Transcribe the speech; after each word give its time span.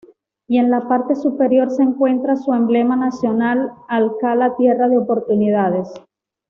Y 0.47 0.57
en 0.57 0.71
la 0.71 0.87
parte 0.87 1.13
superior 1.15 1.69
se 1.69 1.83
encuentra 1.83 2.35
su 2.35 2.55
emblema 2.55 2.95
nacional: 2.95 3.71
"Alcala 3.87 4.55
Tierra 4.55 4.89
de 4.89 4.97
Oportunidades". 4.97 5.91